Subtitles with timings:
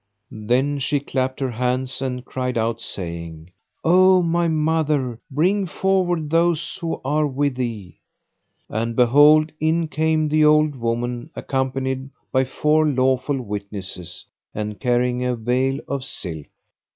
[0.31, 3.51] Then she clapped her hands and cried out, saying,
[3.83, 7.99] "O my mother, bring forward those who are with thee."
[8.67, 14.25] And behold, in came the old woman accompanied by four lawful witnesses,
[14.55, 16.47] and carrying a veil of silk.